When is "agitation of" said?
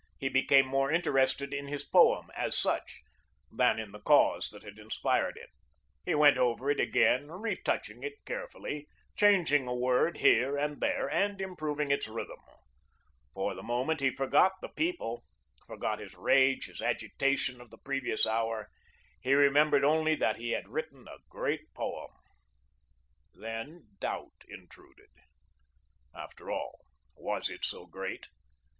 16.81-17.69